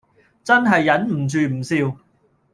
[0.43, 1.95] 真係忍唔住唔笑